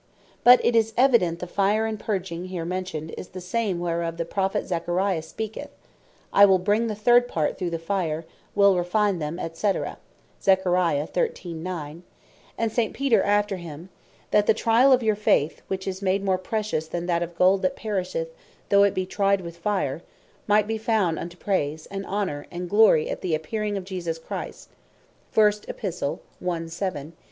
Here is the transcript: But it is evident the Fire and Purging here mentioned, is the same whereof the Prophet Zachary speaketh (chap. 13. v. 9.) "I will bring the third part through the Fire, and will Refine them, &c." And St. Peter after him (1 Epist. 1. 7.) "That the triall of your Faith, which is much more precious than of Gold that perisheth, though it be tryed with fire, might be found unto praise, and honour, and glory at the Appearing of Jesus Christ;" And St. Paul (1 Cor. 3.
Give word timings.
But 0.43 0.65
it 0.65 0.75
is 0.75 0.93
evident 0.97 1.37
the 1.37 1.45
Fire 1.45 1.85
and 1.85 1.99
Purging 1.99 2.45
here 2.45 2.65
mentioned, 2.65 3.13
is 3.19 3.27
the 3.27 3.39
same 3.39 3.79
whereof 3.79 4.17
the 4.17 4.25
Prophet 4.25 4.65
Zachary 4.65 5.21
speaketh 5.21 5.69
(chap. 5.69 5.73
13. 5.75 5.77
v. 5.77 6.09
9.) 6.33 6.41
"I 6.41 6.45
will 6.45 6.57
bring 6.57 6.87
the 6.87 6.95
third 6.95 7.27
part 7.27 7.55
through 7.55 7.69
the 7.69 7.77
Fire, 7.77 8.15
and 8.21 8.25
will 8.55 8.75
Refine 8.75 9.19
them, 9.19 9.39
&c." 9.53 9.73
And 12.57 12.71
St. 12.79 12.93
Peter 12.95 13.21
after 13.21 13.57
him 13.57 13.89
(1 13.89 13.89
Epist. 13.89 13.89
1. 13.89 13.89
7.) 13.89 13.89
"That 14.31 14.47
the 14.47 14.53
triall 14.55 14.91
of 14.91 15.03
your 15.03 15.15
Faith, 15.15 15.61
which 15.67 15.87
is 15.87 16.01
much 16.01 16.21
more 16.21 16.39
precious 16.39 16.87
than 16.87 17.07
of 17.07 17.35
Gold 17.37 17.61
that 17.61 17.75
perisheth, 17.75 18.29
though 18.69 18.81
it 18.81 18.95
be 18.95 19.05
tryed 19.05 19.41
with 19.41 19.57
fire, 19.57 20.01
might 20.47 20.65
be 20.65 20.79
found 20.79 21.19
unto 21.19 21.37
praise, 21.37 21.85
and 21.91 22.07
honour, 22.07 22.47
and 22.49 22.71
glory 22.71 23.07
at 23.07 23.21
the 23.21 23.35
Appearing 23.35 23.77
of 23.77 23.85
Jesus 23.85 24.17
Christ;" 24.17 24.69
And 25.35 25.53
St. 25.53 25.77
Paul 25.77 26.21
(1 26.39 26.69
Cor. 26.71 26.91
3. 26.91 27.11